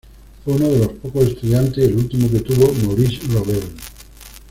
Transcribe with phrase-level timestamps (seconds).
[0.43, 3.61] Fue uno de los pocos estudiantes y el último que tuvo Maurice Ravel.